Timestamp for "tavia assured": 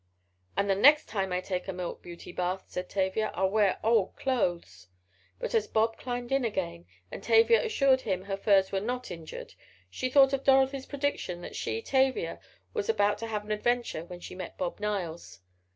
7.21-8.01